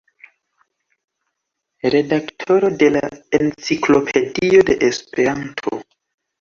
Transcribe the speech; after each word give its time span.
Redaktoro 1.97 2.71
de 2.81 2.89
la 2.97 3.03
Enciklopedio 3.43 4.63
de 4.73 4.79
Esperanto. 4.91 5.81